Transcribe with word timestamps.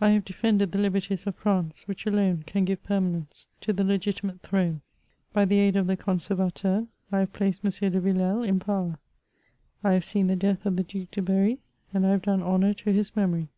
I 0.00 0.10
have 0.10 0.24
defended 0.24 0.70
the 0.70 0.78
liberties 0.78 1.26
of 1.26 1.34
France, 1.34 1.88
which 1.88 2.06
alone 2.06 2.44
can 2.46 2.64
give 2.64 2.84
permanence 2.84 3.48
to 3.62 3.72
the 3.72 3.82
legitimate 3.82 4.40
throne. 4.40 4.80
By 5.32 5.44
the 5.44 5.58
aid 5.58 5.74
of 5.74 5.88
the 5.88 5.96
ConservtUeur, 5.96 6.86
1 7.08 7.18
have 7.20 7.32
placed 7.32 7.64
M. 7.64 7.72
de 7.90 8.00
Villele 8.00 8.44
in 8.44 8.60
power; 8.60 9.00
I 9.82 9.94
have 9.94 10.04
seen 10.04 10.28
the 10.28 10.36
death 10.36 10.66
of 10.66 10.76
the 10.76 10.84
Due 10.84 11.08
de 11.10 11.20
Berry, 11.20 11.58
and 11.92 12.06
I 12.06 12.10
have 12.10 12.22
done 12.22 12.44
honour 12.44 12.74
to 12.74 12.92
his 12.92 13.16
memory. 13.16 13.48